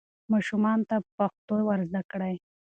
[0.31, 2.35] ماشومانو ته پښتو ور زده کړئ.